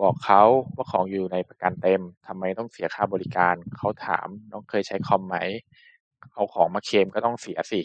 [0.00, 0.42] บอกเขา
[0.76, 5.36] ว่าของอยู่ในประกันเต็ม ทำไมต้องเสียค่าบริการ เขาถาม น้องเคยใช้คอมไหม
[6.34, 7.80] เอาของมาเคลมก็ต้องเสียสิ